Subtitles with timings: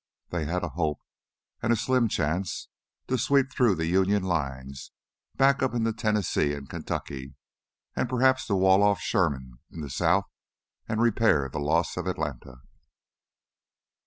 [0.29, 0.99] They had a hope
[1.61, 2.69] and a slim chance
[3.05, 4.91] to sweep through the Union lines
[5.35, 7.35] back up into Tennessee and Kentucky,
[7.95, 10.25] and perhaps to wall off Sherman in the south
[10.89, 12.61] and repair the loss of Atlanta.